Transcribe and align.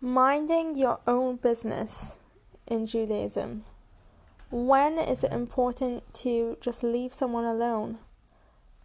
minding 0.00 0.76
your 0.76 1.00
own 1.06 1.36
business 1.36 2.18
in 2.66 2.86
Judaism. 2.86 3.64
When 4.50 4.98
is 4.98 5.24
it 5.24 5.32
important 5.32 6.02
to 6.14 6.56
just 6.60 6.82
leave 6.82 7.12
someone 7.12 7.44
alone? 7.44 7.98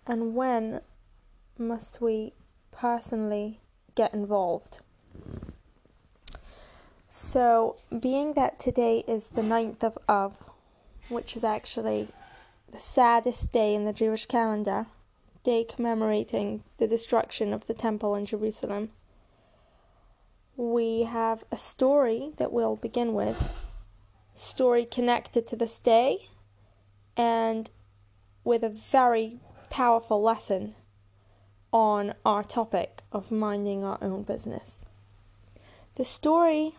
And 0.06 0.36
when 0.36 0.82
must 1.58 2.02
we 2.02 2.34
personally 2.72 3.62
get 3.96 4.14
involved? 4.14 4.80
So, 7.08 7.76
being 8.00 8.34
that 8.34 8.58
today 8.60 9.04
is 9.08 9.28
the 9.28 9.44
9th 9.44 9.84
of 9.84 9.98
Av, 10.10 10.50
which 11.10 11.38
is 11.38 11.44
actually 11.44 12.08
the 12.72 12.80
saddest 12.80 13.52
day 13.52 13.76
in 13.76 13.86
the 13.86 13.94
Jewish 13.94 14.26
calendar, 14.26 14.88
day 15.44 15.64
commemorating 15.64 16.64
the 16.80 16.88
destruction 16.88 17.54
of 17.54 17.68
the 17.68 17.76
temple 17.76 18.16
in 18.16 18.26
Jerusalem, 18.26 18.90
we 20.56 21.04
have 21.04 21.44
a 21.52 21.58
story 21.58 22.32
that 22.38 22.52
we'll 22.52 22.76
begin 22.76 23.14
with. 23.14 23.52
Story 24.36 24.86
connected 24.86 25.48
to 25.48 25.56
this 25.56 25.78
day 25.78 26.30
and 27.18 27.70
with 28.44 28.64
a 28.64 28.70
very 28.70 29.40
powerful 29.70 30.22
lesson 30.22 30.76
on 31.72 32.14
our 32.26 32.44
topic 32.44 33.02
of 33.12 33.32
minding 33.32 33.84
our 33.84 33.98
own 34.02 34.24
business. 34.24 34.80
The 35.96 36.06
story 36.06 36.76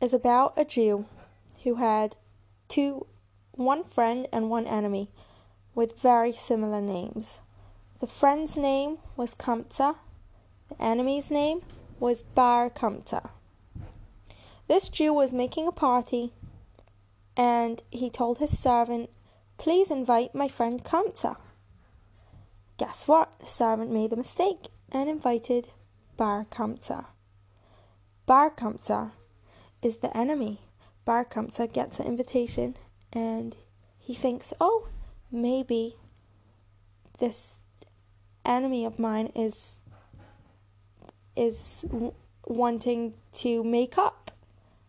is 0.00 0.12
about 0.12 0.54
a 0.56 0.64
Jew 0.64 1.06
who 1.64 1.76
had 1.76 2.16
two 2.68 3.06
one 3.52 3.84
friend 3.84 4.28
and 4.32 4.50
one 4.50 4.66
enemy 4.66 5.10
with 5.74 6.00
very 6.00 6.30
similar 6.30 6.80
names. 6.80 7.40
The 8.00 8.06
friend's 8.06 8.56
name 8.56 8.98
was 9.16 9.34
Kamtza, 9.34 9.96
the 10.68 10.82
enemy's 10.82 11.30
name 11.30 11.62
was 11.98 12.22
Bar 12.22 12.70
Kamtza. 12.70 13.30
This 14.68 14.88
Jew 14.88 15.12
was 15.12 15.32
making 15.32 15.66
a 15.66 15.72
party 15.72 16.32
and 17.36 17.82
he 17.90 18.10
told 18.10 18.38
his 18.38 18.58
servant, 18.58 19.10
Please 19.58 19.90
invite 19.90 20.34
my 20.34 20.48
friend 20.48 20.84
Kamtza. 20.84 21.36
Guess 22.78 23.08
what? 23.08 23.38
The 23.40 23.46
servant 23.46 23.90
made 23.90 24.12
a 24.12 24.16
mistake 24.16 24.68
and 24.92 25.08
invited 25.08 25.68
Bar 26.16 26.46
Kamtza. 26.50 27.06
Bar 28.26 28.50
Kamtza 28.50 29.12
is 29.82 29.98
the 29.98 30.14
enemy. 30.16 30.60
Bar 31.04 31.24
Kamtza 31.24 31.72
gets 31.72 31.98
an 31.98 32.06
invitation 32.06 32.76
and 33.12 33.56
he 33.98 34.14
thinks, 34.14 34.52
oh, 34.60 34.88
maybe 35.30 35.96
this 37.18 37.60
enemy 38.44 38.84
of 38.84 38.98
mine 38.98 39.32
is 39.34 39.80
is 41.36 41.84
w- 41.88 42.14
wanting 42.46 43.14
to 43.34 43.62
make 43.62 43.98
up. 43.98 44.30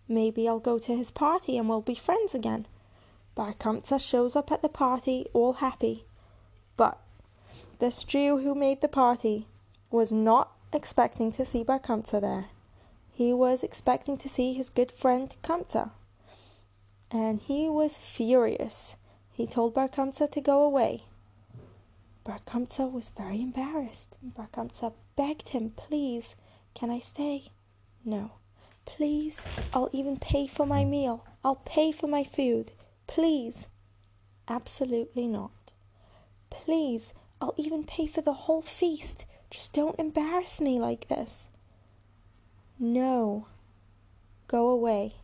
Maybe 0.08 0.48
I'll 0.48 0.60
go 0.60 0.80
to 0.80 0.96
his 0.96 1.12
party 1.12 1.58
and 1.58 1.68
we'll 1.68 1.82
be 1.82 1.96
friends 1.96 2.34
again. 2.34 2.66
Bar 3.36 3.54
Kamtza 3.54 4.00
shows 4.00 4.36
up 4.36 4.52
at 4.52 4.62
the 4.62 4.70
party 4.70 5.28
all 5.34 5.54
happy. 5.54 6.06
But 6.76 6.98
this 7.80 8.04
Jew 8.04 8.38
who 8.38 8.56
made 8.56 8.82
the 8.82 8.88
party 8.88 9.48
was 9.92 10.12
not 10.12 10.52
expecting 10.74 11.32
to 11.34 11.46
see 11.46 11.64
Bar 11.64 11.80
Kamtza 11.80 12.22
there. 12.22 12.46
He 13.12 13.34
was 13.34 13.64
expecting 13.64 14.18
to 14.18 14.30
see 14.30 14.54
his 14.54 14.70
good 14.70 14.92
friend 14.92 15.36
Kamtza. 15.44 15.92
And 17.12 17.40
he 17.40 17.70
was 17.70 17.98
furious. 17.98 18.96
He 19.32 19.46
told 19.46 19.74
Bar 19.74 19.90
Kamtza 19.90 20.32
to 20.32 20.42
go 20.42 20.62
away. 20.62 21.04
Bar 22.28 22.42
Kamtza 22.46 22.92
was 22.92 23.08
very 23.08 23.42
embarrassed. 23.42 24.18
Bar 24.22 24.50
Kamtza 24.52 24.92
begged 25.16 25.50
him, 25.50 25.70
Please, 25.78 26.36
can 26.76 26.90
I 26.90 27.00
stay? 27.00 27.46
No. 28.04 28.32
Please, 28.86 29.42
I'll 29.74 29.90
even 29.94 30.18
pay 30.18 30.46
for 30.46 30.66
my 30.66 30.84
meal. 30.84 31.26
I'll 31.42 31.62
pay 31.64 31.94
for 31.94 32.08
my 32.08 32.26
food. 32.26 32.74
Please. 33.08 33.68
Absolutely 34.46 35.26
not. 35.26 35.72
Please, 36.50 37.14
I'll 37.40 37.56
even 37.56 37.86
pay 37.86 38.08
for 38.08 38.20
the 38.20 38.34
whole 38.34 38.62
feast. 38.62 39.24
Just 39.50 39.72
don't 39.72 39.98
embarrass 39.98 40.60
me 40.60 40.80
like 40.80 41.08
this. 41.08 41.48
No. 42.78 43.48
Go 44.50 44.68
away. 44.68 45.16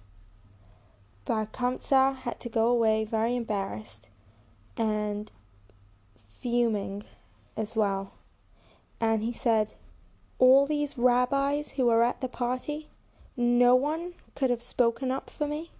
Bar 1.25 1.47
Kamtza 1.47 2.15
had 2.15 2.39
to 2.39 2.47
go 2.47 2.67
away 2.69 3.03
very 3.03 3.35
embarrassed 3.35 4.07
and 4.77 5.29
fuming 6.43 7.05
as 7.55 7.75
well. 7.75 8.13
And 8.99 9.23
he 9.23 9.31
said, 9.31 9.75
All 10.37 10.67
these 10.67 10.97
rabbis 10.97 11.71
who 11.71 11.85
were 11.85 12.03
at 12.03 12.19
the 12.19 12.27
party, 12.27 12.89
no 13.37 13.73
one 13.73 14.13
could 14.35 14.49
have 14.49 14.61
spoken 14.61 15.09
up 15.09 15.29
for 15.29 15.47
me. 15.47 15.71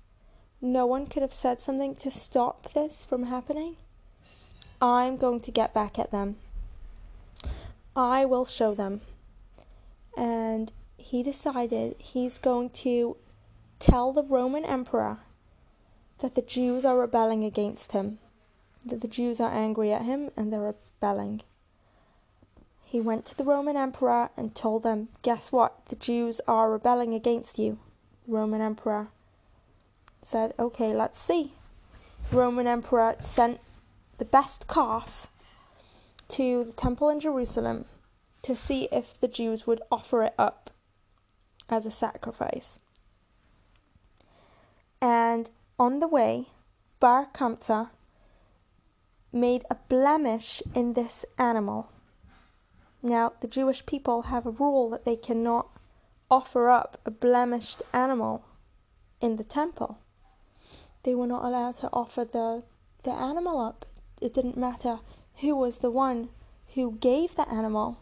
No 0.62 0.86
one 0.86 1.08
could 1.08 1.22
have 1.22 1.34
said 1.34 1.62
something 1.62 1.96
to 1.96 2.10
stop 2.10 2.72
this 2.74 3.04
from 3.04 3.26
happening. 3.26 3.76
I'm 4.82 5.18
going 5.18 5.42
to 5.42 5.52
get 5.52 5.74
back 5.74 6.00
at 6.00 6.12
them. 6.12 6.38
I 7.96 8.24
will 8.24 8.46
show 8.46 8.74
them. 8.74 9.02
And 10.18 10.72
he 10.98 11.22
decided 11.22 11.96
he's 12.00 12.38
going 12.38 12.70
to 12.70 13.18
tell 13.80 14.14
the 14.14 14.24
Roman 14.24 14.64
emperor 14.64 15.18
that 16.20 16.36
the 16.36 16.42
Jews 16.42 16.86
are 16.86 16.98
rebelling 16.98 17.44
against 17.44 17.92
him, 17.92 18.20
that 18.86 19.02
the 19.02 19.08
Jews 19.08 19.40
are 19.40 19.54
angry 19.54 19.92
at 19.92 20.04
him 20.04 20.30
and 20.36 20.52
they're 20.52 20.76
rebelling. 21.02 21.42
He 22.84 23.02
went 23.02 23.26
to 23.26 23.38
the 23.38 23.44
Roman 23.44 23.76
emperor 23.76 24.30
and 24.38 24.54
told 24.54 24.84
them, 24.84 25.10
Guess 25.22 25.52
what? 25.52 25.86
The 25.88 25.96
Jews 25.96 26.42
are 26.48 26.72
rebelling 26.72 27.14
against 27.14 27.58
you. 27.58 27.80
The 28.26 28.34
Roman 28.34 28.62
emperor 28.62 29.08
said, 30.22 30.54
Okay, 30.60 30.94
let's 30.94 31.20
see. 31.20 31.54
The 32.30 32.38
Roman 32.38 32.68
emperor 32.68 33.16
sent 33.20 33.60
the 34.18 34.26
best 34.26 34.68
calf 34.68 35.28
to 36.30 36.64
the 36.64 36.72
temple 36.72 37.10
in 37.10 37.20
Jerusalem 37.20 37.86
to 38.44 38.56
see 38.56 38.88
if 38.92 39.20
the 39.20 39.28
Jews 39.28 39.66
would 39.66 39.82
offer 39.92 40.24
it 40.24 40.36
up 40.38 40.70
as 41.70 41.86
a 41.86 41.92
sacrifice. 41.92 42.80
And 45.02 45.50
on 45.80 46.00
the 46.00 46.08
way, 46.08 46.48
Bar 47.00 47.28
Kamtza 47.34 47.90
made 49.34 49.66
a 49.70 49.76
blemish 49.90 50.62
in 50.74 50.94
this 50.94 51.26
animal. 51.38 51.90
Now, 53.02 53.34
the 53.42 53.48
Jewish 53.48 53.86
people 53.86 54.24
have 54.24 54.46
a 54.46 54.52
rule 54.52 54.90
that 54.92 55.04
they 55.04 55.16
cannot 55.16 55.68
offer 56.30 56.70
up 56.70 56.98
a 57.06 57.12
blemished 57.12 57.82
animal 57.92 58.46
in 59.20 59.36
the 59.36 59.44
temple. 59.44 59.98
They 61.04 61.16
were 61.16 61.28
not 61.28 61.44
allowed 61.44 61.76
to 61.78 61.90
offer 61.92 62.24
the, 62.24 62.64
the 63.04 63.12
animal 63.12 63.60
up. 63.60 63.86
It 64.22 64.34
didn't 64.34 64.58
matter 64.58 65.00
who 65.42 65.56
was 65.56 65.80
the 65.80 65.92
one 65.92 66.30
who 66.76 66.94
gave 66.94 67.36
the 67.36 67.50
animal, 67.50 68.00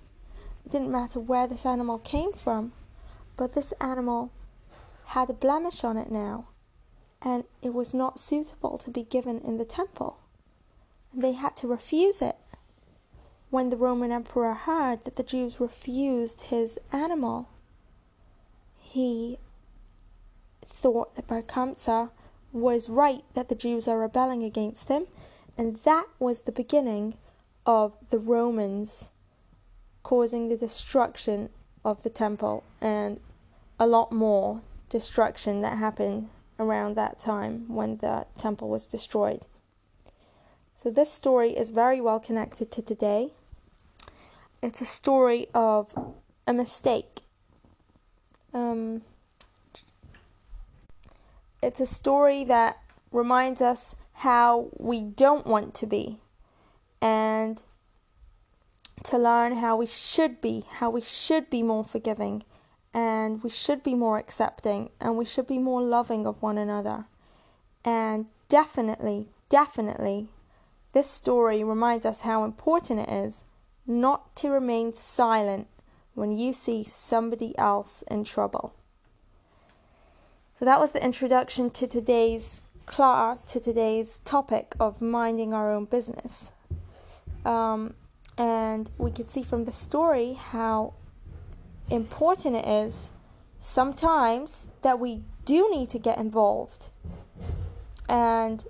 it 0.66 0.72
didn't 0.72 0.92
matter 0.92 1.20
where 1.20 1.48
this 1.48 1.66
animal 1.66 1.98
came 1.98 2.32
from, 2.34 2.74
but 3.36 3.54
this 3.54 3.74
animal 3.82 4.32
had 5.06 5.30
a 5.30 5.34
blemish 5.34 5.84
on 5.84 5.98
it 5.98 6.12
now 6.12 6.46
and 7.22 7.44
it 7.62 7.74
was 7.74 7.94
not 7.94 8.20
suitable 8.20 8.78
to 8.78 8.90
be 8.90 9.04
given 9.04 9.40
in 9.40 9.58
the 9.58 9.66
temple. 9.66 10.18
They 11.14 11.34
had 11.34 11.58
to 11.58 11.68
refuse 11.68 12.22
it. 12.22 12.38
When 13.50 13.70
the 13.70 13.78
Roman 13.78 14.12
emperor 14.12 14.54
heard 14.54 15.04
that 15.04 15.18
the 15.18 15.24
Jews 15.24 15.60
refused 15.60 16.42
his 16.42 16.80
animal, 16.92 17.50
he 18.76 19.38
thought 20.66 21.16
that 21.16 21.28
Bar 21.28 21.44
Kamtza 21.44 22.12
was 22.54 22.90
right 22.90 23.24
that 23.34 23.50
the 23.50 23.56
Jews 23.56 23.88
are 23.88 24.00
rebelling 24.00 24.44
against 24.44 24.90
him, 24.90 25.08
and 25.58 25.76
that 25.84 26.08
was 26.18 26.42
the 26.42 26.52
beginning 26.52 27.16
of 27.66 27.94
the 28.10 28.20
Romans 28.20 29.10
causing 30.04 30.48
the 30.48 30.58
destruction 30.58 31.50
of 31.86 32.04
the 32.04 32.10
temple 32.10 32.64
and 32.80 33.20
a 33.80 33.86
lot 33.86 34.12
more 34.12 34.62
destruction 34.90 35.62
that 35.62 35.78
happened 35.78 36.30
around 36.60 36.96
that 36.96 37.20
time 37.20 37.66
when 37.68 37.98
the 37.98 38.26
temple 38.38 38.70
was 38.70 38.86
destroyed. 38.86 39.42
So, 40.82 40.90
this 40.90 41.12
story 41.12 41.56
is 41.56 41.70
very 41.70 42.02
well 42.02 42.20
connected 42.20 42.72
to 42.72 42.82
today. 42.82 43.34
It's 44.64 44.82
a 44.82 44.86
story 44.88 45.46
of 45.54 45.94
a 46.48 46.54
mistake. 46.54 47.22
Um, 48.52 49.04
it's 51.62 51.80
a 51.80 51.86
story 51.86 52.44
that 52.46 52.80
reminds 53.12 53.62
us 53.62 53.96
how 54.26 54.70
we 54.76 55.02
don't 55.02 55.46
want 55.46 55.76
to 55.76 55.86
be 55.86 56.20
and 57.00 57.62
to 59.04 59.20
learn 59.20 59.58
how 59.58 59.76
we 59.76 59.86
should 59.86 60.42
be, 60.42 60.64
how 60.68 60.90
we 60.90 61.02
should 61.02 61.52
be 61.52 61.62
more 61.62 61.84
forgiving, 61.84 62.44
and 62.92 63.44
we 63.44 63.52
should 63.52 63.84
be 63.84 63.94
more 63.94 64.18
accepting 64.18 64.90
and 65.00 65.16
we 65.16 65.26
should 65.26 65.46
be 65.46 65.60
more 65.60 65.84
loving 65.84 66.26
of 66.26 66.42
one 66.42 66.58
another. 66.58 67.06
And 67.86 68.26
definitely, 68.50 69.28
definitely, 69.48 70.30
this 70.94 71.10
story 71.10 71.64
reminds 71.64 72.06
us 72.06 72.22
how 72.22 72.44
important 72.44 73.00
it 73.00 73.10
is 73.10 73.44
not 73.88 74.36
to 74.38 74.50
remain 74.50 74.94
silent 74.94 75.68
when 76.14 76.32
you 76.32 76.54
see 76.54 76.84
somebody 76.84 77.58
else 77.58 78.04
in 78.10 78.24
trouble. 78.24 78.74
So 80.60 80.66
that 80.66 80.80
was 80.80 80.92
the 80.92 81.04
introduction 81.04 81.70
to 81.72 81.88
today's 81.88 82.62
class, 82.86 83.42
to 83.44 83.60
today's 83.60 84.20
topic 84.26 84.76
of 84.80 85.02
minding 85.02 85.54
our 85.54 85.72
own 85.72 85.86
business. 85.86 86.52
Um, 87.46 87.96
and 88.38 88.92
we 88.98 89.12
can 89.12 89.28
see 89.28 89.44
from 89.44 89.66
the 89.66 89.72
story 89.72 90.34
how 90.34 90.94
important 91.90 92.56
it 92.56 92.68
is 92.68 93.12
sometimes 93.60 94.70
that 94.82 95.00
we 95.00 95.24
do 95.46 95.70
need 95.72 95.90
to 95.90 96.00
get 96.00 96.18
involved 96.18 96.90
and 98.08 98.66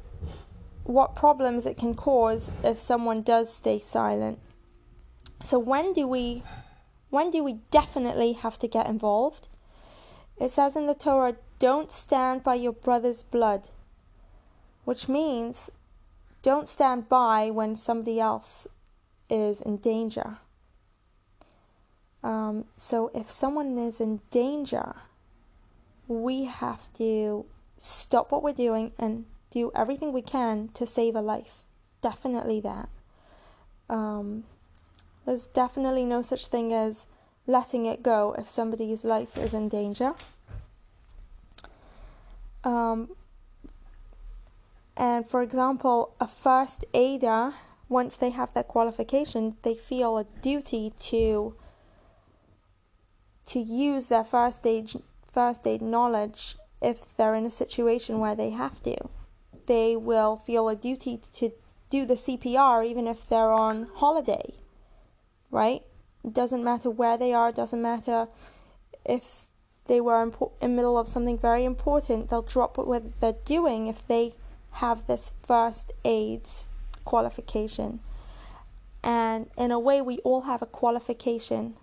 what 0.91 1.15
problems 1.15 1.65
it 1.65 1.77
can 1.77 1.95
cause 1.95 2.51
if 2.63 2.79
someone 2.79 3.21
does 3.21 3.53
stay 3.53 3.79
silent. 3.79 4.39
So 5.41 5.57
when 5.57 5.93
do 5.93 6.07
we 6.07 6.43
when 7.09 7.29
do 7.29 7.43
we 7.43 7.59
definitely 7.71 8.33
have 8.33 8.57
to 8.59 8.67
get 8.67 8.87
involved? 8.87 9.47
It 10.39 10.49
says 10.49 10.75
in 10.75 10.87
the 10.87 10.95
Torah, 10.95 11.35
don't 11.59 11.91
stand 11.91 12.43
by 12.43 12.55
your 12.55 12.71
brother's 12.71 13.21
blood, 13.21 13.67
which 14.85 15.07
means 15.09 15.69
don't 16.41 16.67
stand 16.67 17.09
by 17.09 17.51
when 17.51 17.75
somebody 17.75 18.19
else 18.19 18.65
is 19.29 19.61
in 19.61 19.77
danger. 19.77 20.37
Um, 22.23 22.65
so 22.73 23.11
if 23.13 23.29
someone 23.29 23.77
is 23.77 23.99
in 23.99 24.21
danger, 24.31 24.95
we 26.07 26.45
have 26.45 26.91
to 26.93 27.45
stop 27.77 28.31
what 28.31 28.43
we're 28.43 28.53
doing 28.53 28.91
and 28.97 29.25
do 29.51 29.71
everything 29.75 30.11
we 30.11 30.21
can 30.21 30.69
to 30.69 30.87
save 30.87 31.15
a 31.15 31.21
life. 31.21 31.63
Definitely 32.01 32.61
that. 32.61 32.89
Um, 33.89 34.45
there's 35.25 35.47
definitely 35.47 36.05
no 36.05 36.21
such 36.21 36.47
thing 36.47 36.73
as 36.73 37.05
letting 37.45 37.85
it 37.85 38.01
go 38.01 38.33
if 38.37 38.47
somebody's 38.49 39.03
life 39.03 39.37
is 39.37 39.53
in 39.53 39.69
danger. 39.69 40.13
Um, 42.63 43.09
and 44.95 45.27
for 45.27 45.41
example, 45.41 46.15
a 46.19 46.27
first 46.27 46.85
aider, 46.93 47.53
once 47.89 48.15
they 48.15 48.29
have 48.29 48.53
their 48.53 48.63
qualification, 48.63 49.57
they 49.63 49.73
feel 49.73 50.17
a 50.17 50.25
duty 50.41 50.93
to 50.99 51.55
to 53.43 53.59
use 53.59 54.07
their 54.07 54.23
first 54.23 54.65
aid 54.65 54.91
first 55.29 55.65
aid 55.65 55.81
knowledge 55.81 56.55
if 56.81 57.15
they're 57.17 57.35
in 57.35 57.45
a 57.45 57.51
situation 57.51 58.19
where 58.19 58.35
they 58.35 58.51
have 58.51 58.81
to. 58.83 58.95
They 59.65 59.95
will 59.95 60.37
feel 60.37 60.69
a 60.69 60.75
duty 60.75 61.21
to 61.33 61.51
do 61.89 62.05
the 62.05 62.15
CPR 62.15 62.85
even 62.85 63.07
if 63.07 63.27
they're 63.27 63.51
on 63.51 63.87
holiday 63.95 64.53
right? 65.51 65.83
It 66.23 66.33
doesn't 66.33 66.63
matter 66.63 66.89
where 66.89 67.17
they 67.17 67.33
are, 67.33 67.51
doesn't 67.51 67.81
matter 67.81 68.27
if 69.05 69.47
they 69.87 69.99
were 69.99 70.23
in, 70.23 70.31
the 70.61 70.67
middle 70.67 70.97
of 70.97 71.07
something 71.07 71.37
very 71.37 71.65
important, 71.65 72.29
they'll 72.29 72.41
drop 72.41 72.77
what 72.77 73.19
they're 73.19 73.35
doing 73.45 73.87
if 73.87 74.07
they 74.07 74.33
have 74.75 75.05
this 75.05 75.31
first 75.45 75.91
aids 76.05 76.67
qualification. 77.03 77.99
And 79.03 79.49
in 79.57 79.71
a 79.71 79.79
way, 79.79 80.01
we 80.01 80.19
all 80.19 80.41
have 80.41 80.61
a 80.61 80.67
qualification. 80.67 81.75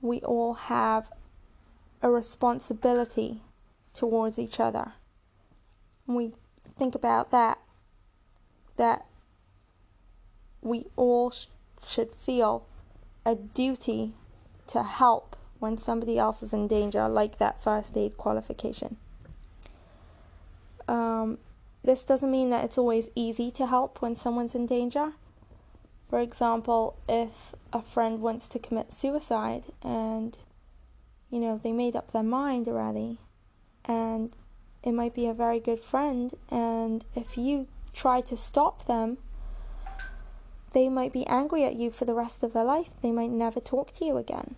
We 0.00 0.20
all 0.20 0.54
have 0.54 1.10
a 2.00 2.08
responsibility 2.08 3.42
towards 3.92 4.38
each 4.38 4.60
other. 4.60 4.92
We 6.06 6.32
think 6.78 6.94
about 6.94 7.30
that, 7.30 7.58
that 8.76 9.06
we 10.62 10.86
all 10.96 11.30
sh- 11.30 11.46
should 11.86 12.12
feel 12.14 12.66
a 13.24 13.34
duty 13.34 14.12
to 14.68 14.82
help 14.82 15.36
when 15.58 15.78
somebody 15.78 16.18
else 16.18 16.42
is 16.42 16.52
in 16.52 16.68
danger, 16.68 17.08
like 17.08 17.38
that 17.38 17.62
first 17.62 17.96
aid 17.96 18.16
qualification. 18.16 18.96
Um, 20.88 21.38
this 21.82 22.04
doesn't 22.04 22.30
mean 22.30 22.50
that 22.50 22.64
it's 22.64 22.78
always 22.78 23.08
easy 23.14 23.50
to 23.52 23.66
help 23.66 24.02
when 24.02 24.16
someone's 24.16 24.54
in 24.54 24.66
danger. 24.66 25.12
For 26.08 26.20
example, 26.20 26.96
if 27.08 27.54
a 27.72 27.82
friend 27.82 28.20
wants 28.20 28.46
to 28.48 28.58
commit 28.58 28.92
suicide 28.92 29.64
and 29.82 30.36
you 31.30 31.40
know 31.40 31.60
they 31.62 31.72
made 31.72 31.96
up 31.96 32.12
their 32.12 32.22
mind 32.22 32.68
already, 32.68 33.18
and 33.84 34.36
it 34.86 34.92
might 34.92 35.14
be 35.14 35.26
a 35.26 35.34
very 35.34 35.58
good 35.58 35.80
friend, 35.80 36.32
and 36.48 37.04
if 37.16 37.36
you 37.36 37.66
try 37.92 38.20
to 38.20 38.36
stop 38.36 38.86
them, 38.86 39.18
they 40.72 40.88
might 40.88 41.12
be 41.12 41.26
angry 41.26 41.64
at 41.64 41.74
you 41.74 41.90
for 41.90 42.04
the 42.04 42.14
rest 42.14 42.44
of 42.44 42.52
their 42.52 42.62
life. 42.62 42.90
They 43.02 43.10
might 43.10 43.30
never 43.30 43.58
talk 43.58 43.92
to 43.94 44.04
you 44.04 44.16
again. 44.16 44.54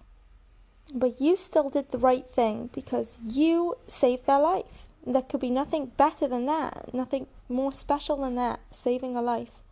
But 0.92 1.18
you 1.18 1.34
still 1.34 1.70
did 1.70 1.92
the 1.92 1.98
right 1.98 2.28
thing 2.28 2.68
because 2.74 3.16
you 3.26 3.76
saved 3.86 4.26
their 4.26 4.38
life. 4.38 4.88
There 5.06 5.22
could 5.22 5.40
be 5.40 5.50
nothing 5.50 5.92
better 5.96 6.28
than 6.28 6.44
that, 6.44 6.92
nothing 6.92 7.26
more 7.48 7.72
special 7.72 8.18
than 8.18 8.34
that, 8.34 8.60
saving 8.70 9.16
a 9.16 9.22
life. 9.22 9.62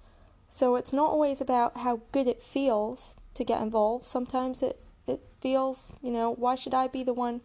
So 0.49 0.77
it's 0.77 0.93
not 0.93 1.11
always 1.11 1.43
about 1.43 1.79
how 1.79 2.01
good 2.13 2.27
it 2.27 2.43
feels 2.43 3.15
to 3.35 3.45
get 3.45 3.61
involved. 3.61 4.07
Sometimes 4.07 4.63
it, 4.63 4.81
it 5.07 5.21
feels, 5.43 5.93
you 6.01 6.13
know, 6.13 6.33
why 6.33 6.55
should 6.55 6.73
I 6.73 6.87
be 6.87 7.05
the 7.05 7.13
one 7.13 7.43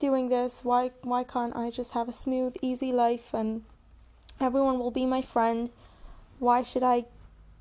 doing 0.00 0.28
this? 0.28 0.64
Why 0.64 0.90
why 1.02 1.22
can't 1.22 1.54
I 1.54 1.70
just 1.70 1.92
have 1.92 2.08
a 2.08 2.12
smooth, 2.12 2.56
easy 2.60 2.90
life 2.90 3.32
and 3.32 3.62
everyone 4.40 4.80
will 4.80 4.90
be 4.90 5.06
my 5.06 5.22
friend? 5.22 5.70
Why 6.40 6.62
should 6.62 6.82
I 6.82 7.04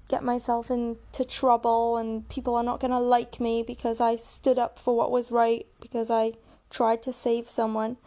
get 0.10 0.24
myself 0.24 0.72
into 0.72 1.24
trouble 1.24 1.96
and 1.96 2.28
people 2.28 2.56
are 2.56 2.64
not 2.64 2.80
going 2.80 2.92
to 2.92 3.00
like 3.00 3.40
me 3.40 3.62
because 3.62 4.02
I 4.02 4.16
stood 4.16 4.58
up 4.58 4.80
for 4.80 4.98
what 4.98 5.12
was 5.12 5.32
right, 5.32 5.68
because 5.80 6.10
I 6.10 6.34
tried 6.70 7.04
to 7.04 7.14
save 7.14 7.50
someone. 7.50 7.98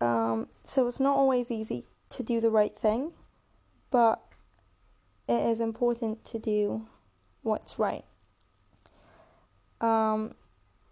Um, 0.00 0.48
so 0.62 0.86
it's 0.86 1.00
not 1.00 1.16
always 1.16 1.50
easy 1.50 1.86
to 2.10 2.22
do 2.22 2.40
the 2.40 2.50
right 2.50 2.78
thing, 2.78 3.12
but 3.90 4.22
it 5.28 5.44
is 5.50 5.60
important 5.60 6.24
to 6.26 6.38
do 6.38 6.86
what's 7.42 7.78
right. 7.78 8.04
Um, 9.80 10.34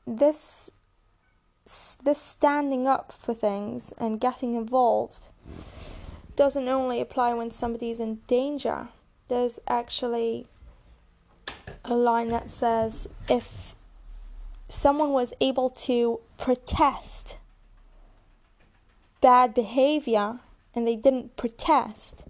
this 0.07 0.71
this 1.65 2.21
standing 2.21 2.87
up 2.87 3.13
for 3.13 3.35
things 3.35 3.93
and 3.99 4.21
getting 4.21 4.55
involved 4.55 5.29
doesn't 6.35 6.69
only 6.69 7.01
apply 7.01 7.33
when 7.33 7.51
somebody's 7.51 8.01
in 8.01 8.17
danger 8.27 8.89
there's 9.29 9.59
actually 9.69 10.47
a 11.85 11.95
line 11.95 12.29
that 12.29 12.51
says 12.51 13.09
if 13.29 13.75
someone 14.69 15.11
was 15.11 15.33
able 15.41 15.71
to 15.71 16.21
protest 16.39 17.37
bad 19.23 19.55
behavior 19.55 20.41
and 20.75 20.87
they 20.87 20.97
didn't 20.97 21.37
protest, 21.37 22.25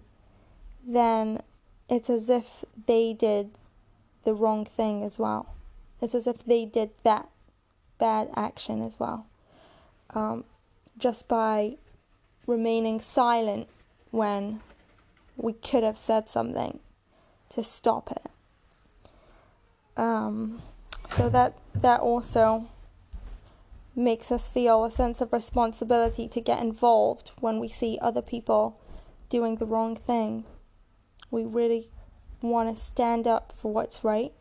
then 0.87 1.41
it's 1.89 2.09
as 2.09 2.29
if 2.29 2.63
they 2.85 3.13
did 3.13 3.51
the 4.23 4.33
wrong 4.33 4.63
thing 4.63 5.03
as 5.03 5.19
well. 5.19 5.53
It's 5.99 6.15
as 6.15 6.27
if 6.27 6.45
they 6.45 6.63
did 6.63 6.91
that 7.03 7.27
bad 8.03 8.27
action 8.35 8.81
as 8.81 8.99
well. 8.99 9.25
Um, 10.13 10.43
just 10.97 11.29
by 11.29 11.77
remaining 12.45 12.99
silent 12.99 13.69
when 14.11 14.59
we 15.37 15.53
could 15.53 15.83
have 15.83 15.97
said 15.97 16.27
something 16.27 16.81
to 17.47 17.63
stop 17.63 18.11
it. 18.11 18.29
Um, 19.95 20.61
so 21.07 21.29
that 21.29 21.57
that 21.73 22.01
also 22.01 22.67
makes 23.95 24.33
us 24.33 24.49
feel 24.49 24.83
a 24.83 24.91
sense 24.91 25.21
of 25.21 25.31
responsibility 25.31 26.27
to 26.27 26.41
get 26.41 26.59
involved 26.59 27.31
when 27.39 27.57
we 27.57 27.69
see 27.69 27.97
other 28.01 28.21
people 28.21 28.77
doing 29.29 29.55
the 29.55 29.65
wrong 29.65 29.95
thing. 29.95 30.43
We 31.31 31.45
really 31.45 31.87
want 32.41 32.75
to 32.75 32.81
stand 32.81 33.27
up 33.27 33.53
for 33.55 33.71
what's 33.71 34.03
right. 34.03 34.33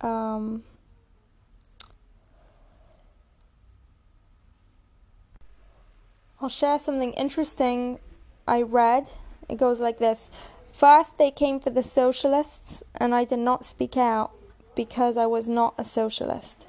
Um, 0.00 0.64
I'll 6.40 6.48
share 6.48 6.78
something 6.78 7.12
interesting 7.14 7.98
I 8.46 8.62
read. 8.62 9.10
It 9.48 9.58
goes 9.58 9.80
like 9.80 9.98
this 9.98 10.30
First, 10.72 11.18
they 11.18 11.32
came 11.32 11.58
for 11.58 11.70
the 11.70 11.82
socialists, 11.82 12.84
and 12.94 13.12
I 13.12 13.24
did 13.24 13.40
not 13.40 13.64
speak 13.64 13.96
out 13.96 14.30
because 14.76 15.16
I 15.16 15.26
was 15.26 15.48
not 15.48 15.74
a 15.76 15.84
socialist. 15.84 16.68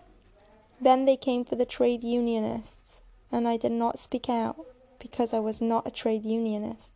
Then 0.81 1.05
they 1.05 1.15
came 1.15 1.45
for 1.45 1.55
the 1.55 1.65
trade 1.65 2.03
unionists, 2.03 3.03
and 3.31 3.47
I 3.47 3.57
did 3.57 3.71
not 3.71 3.99
speak 3.99 4.27
out 4.27 4.65
because 4.97 5.31
I 5.31 5.39
was 5.39 5.61
not 5.61 5.85
a 5.85 5.91
trade 5.91 6.25
unionist. 6.25 6.91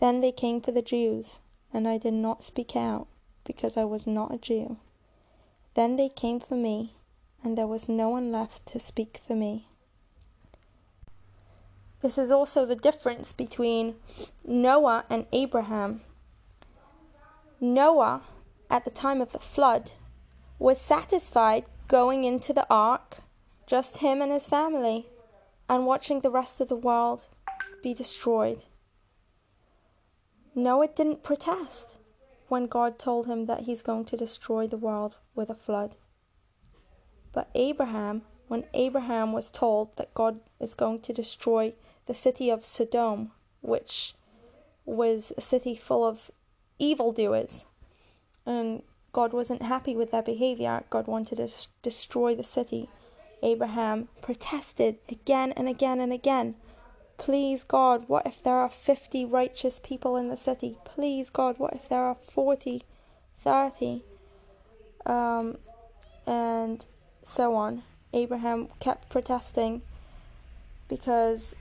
Then 0.00 0.20
they 0.20 0.32
came 0.32 0.60
for 0.60 0.72
the 0.72 0.82
Jews, 0.82 1.38
and 1.72 1.86
I 1.86 1.96
did 1.96 2.14
not 2.14 2.42
speak 2.42 2.74
out 2.74 3.06
because 3.44 3.76
I 3.76 3.84
was 3.84 4.08
not 4.08 4.34
a 4.34 4.38
Jew. 4.38 4.78
Then 5.74 5.94
they 5.94 6.08
came 6.08 6.40
for 6.40 6.56
me, 6.56 6.94
and 7.44 7.56
there 7.56 7.68
was 7.68 7.88
no 7.88 8.08
one 8.08 8.32
left 8.32 8.66
to 8.72 8.80
speak 8.80 9.20
for 9.24 9.36
me. 9.36 9.68
This 12.02 12.18
is 12.18 12.30
also 12.30 12.66
the 12.66 12.76
difference 12.76 13.32
between 13.32 13.96
Noah 14.44 15.04
and 15.08 15.26
Abraham. 15.32 16.02
Noah, 17.60 18.22
at 18.70 18.84
the 18.84 18.90
time 18.90 19.20
of 19.20 19.32
the 19.32 19.38
flood, 19.38 19.92
was 20.58 20.80
satisfied 20.80 21.64
going 21.88 22.24
into 22.24 22.52
the 22.52 22.66
ark, 22.68 23.18
just 23.66 23.98
him 23.98 24.20
and 24.20 24.30
his 24.32 24.46
family. 24.46 25.08
and 25.68 25.86
watching 25.86 26.20
the 26.20 26.30
rest 26.30 26.60
of 26.60 26.68
the 26.68 26.76
world 26.76 27.26
be 27.82 27.92
destroyed. 27.92 28.64
Noah 30.54 30.88
didn't 30.88 31.22
protest 31.22 31.98
when 32.48 32.66
God 32.66 32.98
told 32.98 33.26
him 33.26 33.46
that 33.46 33.62
he's 33.62 33.82
going 33.82 34.04
to 34.06 34.16
destroy 34.16 34.66
the 34.66 34.76
world 34.76 35.16
with 35.34 35.50
a 35.50 35.54
flood. 35.54 35.96
But 37.32 37.50
Abraham, 37.54 38.22
when 38.48 38.64
Abraham 38.72 39.32
was 39.32 39.50
told 39.50 39.96
that 39.96 40.14
God 40.14 40.40
is 40.60 40.74
going 40.74 41.00
to 41.00 41.12
destroy 41.12 41.74
the 42.06 42.14
city 42.14 42.50
of 42.50 42.64
Sodom, 42.64 43.32
which 43.60 44.14
was 44.84 45.32
a 45.36 45.40
city 45.40 45.74
full 45.74 46.06
of 46.06 46.30
evildoers, 46.78 47.64
and 48.44 48.82
God 49.12 49.32
wasn't 49.32 49.62
happy 49.62 49.96
with 49.96 50.10
their 50.10 50.22
behavior, 50.22 50.84
God 50.90 51.06
wanted 51.06 51.38
to 51.38 51.48
destroy 51.82 52.34
the 52.34 52.44
city. 52.44 52.88
Abraham 53.42 54.08
protested 54.22 54.98
again 55.08 55.52
and 55.52 55.68
again 55.68 56.00
and 56.00 56.12
again. 56.12 56.54
Please, 57.18 57.64
God, 57.64 58.04
what 58.08 58.26
if 58.26 58.42
there 58.42 58.56
are 58.56 58.68
50 58.68 59.24
righteous 59.24 59.80
people 59.82 60.16
in 60.16 60.28
the 60.28 60.36
city? 60.36 60.76
Please, 60.84 61.30
God, 61.30 61.58
what 61.58 61.72
if 61.72 61.88
there 61.88 62.02
are 62.02 62.14
40, 62.14 62.82
30? 63.42 64.02
Um, 65.06 65.56
and 66.26 66.84
so 67.22 67.54
on. 67.54 67.82
Abraham 68.12 68.68
kept 68.80 69.08
protesting 69.08 69.82
because 70.88 71.54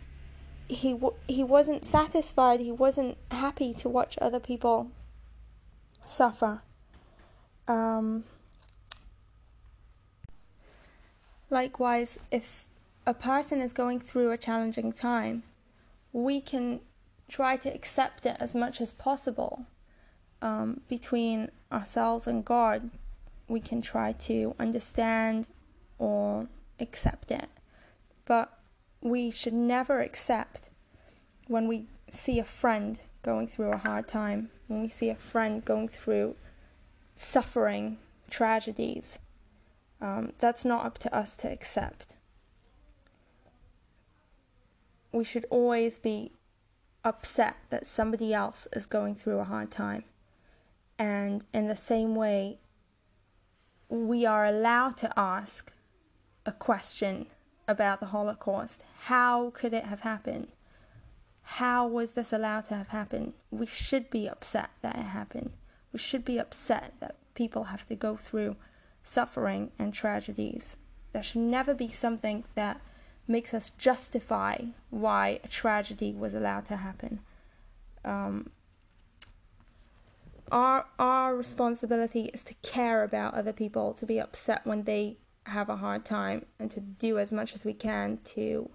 he 0.67 0.91
w- 0.91 1.15
he 1.27 1.43
wasn't 1.43 1.85
satisfied. 1.85 2.59
He 2.59 2.71
wasn't 2.71 3.17
happy 3.31 3.73
to 3.75 3.89
watch 3.89 4.17
other 4.21 4.39
people 4.39 4.89
suffer. 6.03 6.61
Um, 7.67 8.23
likewise, 11.49 12.19
if 12.31 12.65
a 13.05 13.13
person 13.13 13.61
is 13.61 13.73
going 13.73 13.99
through 13.99 14.31
a 14.31 14.37
challenging 14.37 14.91
time, 14.91 15.43
we 16.11 16.41
can 16.41 16.79
try 17.27 17.57
to 17.57 17.69
accept 17.69 18.25
it 18.25 18.37
as 18.39 18.55
much 18.55 18.79
as 18.81 18.93
possible 18.93 19.65
um, 20.41 20.81
between 20.87 21.51
ourselves 21.71 22.27
and 22.27 22.45
God. 22.45 22.89
We 23.47 23.59
can 23.59 23.81
try 23.81 24.13
to 24.13 24.55
understand 24.59 25.47
or 25.99 26.47
accept 26.79 27.31
it. 27.31 27.49
But 28.25 28.54
we 29.05 29.31
should 29.31 29.53
never 29.53 30.01
accept 30.01 30.69
when 31.47 31.67
we 31.67 31.85
see 32.11 32.39
a 32.39 32.43
friend 32.43 32.99
going 33.21 33.47
through 33.47 33.71
a 33.71 33.77
hard 33.77 34.07
time, 34.07 34.49
when 34.67 34.81
we 34.81 34.89
see 34.89 35.09
a 35.09 35.15
friend 35.15 35.63
going 35.63 35.87
through 35.87 36.35
suffering, 37.15 37.97
tragedies. 38.29 39.19
Um, 40.01 40.33
that's 40.39 40.65
not 40.65 40.85
up 40.85 40.97
to 40.99 41.15
us 41.15 41.35
to 41.37 41.51
accept 41.51 42.15
we 45.15 45.23
should 45.23 45.45
always 45.49 45.97
be 45.97 46.31
upset 47.03 47.55
that 47.69 47.85
somebody 47.85 48.33
else 48.33 48.67
is 48.73 48.85
going 48.85 49.15
through 49.15 49.39
a 49.39 49.45
hard 49.45 49.71
time. 49.71 50.03
And 50.99 51.43
in 51.53 51.67
the 51.67 51.75
same 51.75 52.15
way, 52.15 52.59
we 53.87 54.25
are 54.25 54.45
allowed 54.45 54.97
to 54.97 55.13
ask 55.17 55.71
a 56.45 56.51
question 56.51 57.27
about 57.67 57.99
the 57.99 58.07
Holocaust. 58.07 58.83
How 59.03 59.51
could 59.51 59.73
it 59.73 59.85
have 59.85 60.01
happened? 60.01 60.47
How 61.41 61.87
was 61.87 62.13
this 62.13 62.33
allowed 62.33 62.65
to 62.65 62.75
have 62.75 62.89
happened? 62.89 63.33
We 63.51 63.65
should 63.65 64.09
be 64.09 64.27
upset 64.27 64.71
that 64.81 64.95
it 64.95 65.03
happened. 65.03 65.51
We 65.93 65.99
should 65.99 66.25
be 66.25 66.39
upset 66.39 66.93
that 66.99 67.17
people 67.35 67.65
have 67.65 67.85
to 67.87 67.95
go 67.95 68.15
through 68.15 68.55
suffering 69.03 69.71
and 69.77 69.93
tragedies. 69.93 70.77
There 71.13 71.23
should 71.23 71.41
never 71.41 71.73
be 71.73 71.87
something 71.87 72.43
that 72.55 72.81
makes 73.27 73.53
us 73.53 73.69
justify 73.69 74.57
why 74.89 75.39
a 75.43 75.47
tragedy 75.47 76.13
was 76.13 76.33
allowed 76.33 76.65
to 76.65 76.77
happen. 76.77 77.19
Um, 78.03 78.51
our 80.51 80.85
our 80.99 81.35
responsibility 81.35 82.29
is 82.33 82.43
to 82.43 82.53
care 82.55 83.03
about 83.03 83.33
other 83.33 83.53
people, 83.53 83.93
to 83.93 84.05
be 84.05 84.19
upset 84.19 84.65
when 84.65 84.83
they 84.83 85.17
have 85.45 85.69
a 85.69 85.77
hard 85.77 86.05
time, 86.05 86.45
and 86.59 86.71
to 86.71 86.79
do 86.79 87.19
as 87.19 87.31
much 87.31 87.53
as 87.53 87.65
we 87.65 87.73
can 87.73 88.19
to 88.25 88.69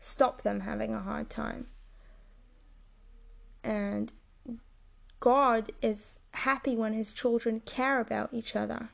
stop 0.00 0.42
them 0.42 0.60
having 0.60 0.94
a 0.94 1.00
hard 1.00 1.30
time. 1.30 1.66
And 3.62 4.12
God 5.20 5.72
is 5.82 6.20
happy 6.32 6.76
when 6.76 6.92
his 6.92 7.12
children 7.12 7.60
care 7.60 8.00
about 8.00 8.30
each 8.32 8.54
other. 8.54 8.90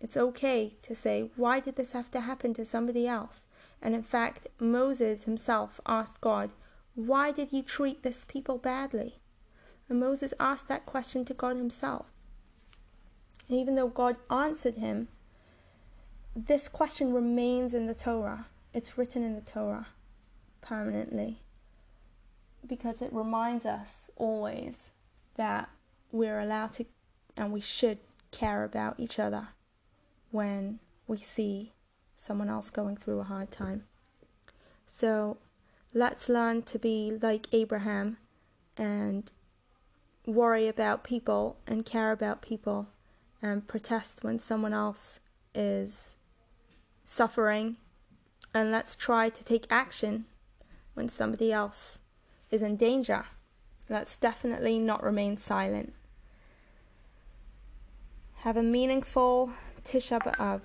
It's 0.00 0.16
okay 0.16 0.76
to 0.82 0.94
say, 0.94 1.30
why 1.36 1.60
did 1.60 1.76
this 1.76 1.92
have 1.92 2.10
to 2.10 2.20
happen 2.20 2.54
to 2.54 2.64
somebody 2.64 3.06
else? 3.06 3.44
And 3.80 3.94
in 3.94 4.02
fact, 4.02 4.46
Moses 4.58 5.24
himself 5.24 5.80
asked 5.86 6.20
God, 6.20 6.52
Why 6.94 7.32
did 7.32 7.52
you 7.52 7.62
treat 7.62 8.02
this 8.02 8.24
people 8.24 8.58
badly? 8.58 9.18
And 9.88 9.98
Moses 9.98 10.32
asked 10.38 10.68
that 10.68 10.86
question 10.86 11.24
to 11.26 11.34
God 11.34 11.56
himself. 11.56 12.12
And 13.48 13.58
even 13.58 13.74
though 13.74 13.88
God 13.88 14.16
answered 14.30 14.76
him, 14.76 15.08
this 16.34 16.68
question 16.68 17.12
remains 17.12 17.74
in 17.74 17.86
the 17.86 17.94
Torah. 17.94 18.46
It's 18.72 18.96
written 18.96 19.22
in 19.22 19.34
the 19.34 19.42
Torah 19.42 19.88
permanently 20.60 21.40
because 22.66 23.02
it 23.02 23.12
reminds 23.12 23.66
us 23.66 24.08
always 24.16 24.90
that 25.34 25.68
we're 26.10 26.40
allowed 26.40 26.72
to 26.74 26.86
and 27.36 27.52
we 27.52 27.60
should 27.60 27.98
care 28.30 28.64
about 28.64 28.98
each 28.98 29.18
other 29.18 29.48
when 30.30 30.78
we 31.06 31.18
see 31.18 31.72
someone 32.14 32.48
else 32.48 32.70
going 32.70 32.96
through 32.96 33.20
a 33.20 33.24
hard 33.24 33.50
time. 33.50 33.84
So 34.86 35.38
let's 35.92 36.28
learn 36.28 36.62
to 36.62 36.78
be 36.78 37.18
like 37.20 37.48
Abraham 37.52 38.18
and 38.76 39.30
worry 40.24 40.68
about 40.68 41.04
people 41.04 41.56
and 41.66 41.84
care 41.84 42.12
about 42.12 42.40
people 42.42 42.88
and 43.42 43.66
protest 43.66 44.22
when 44.22 44.38
someone 44.38 44.72
else 44.72 45.20
is 45.54 46.14
suffering. 47.12 47.76
And 48.54 48.70
let's 48.70 48.94
try 48.94 49.28
to 49.28 49.44
take 49.44 49.66
action 49.70 50.24
when 50.94 51.08
somebody 51.08 51.52
else 51.52 51.98
is 52.50 52.62
in 52.62 52.76
danger. 52.76 53.24
Let's 53.88 54.16
definitely 54.16 54.78
not 54.78 55.02
remain 55.02 55.36
silent. 55.36 55.92
Have 58.38 58.56
a 58.56 58.62
meaningful 58.62 59.52
Tisha 59.84 60.20
B'Av. 60.20 60.60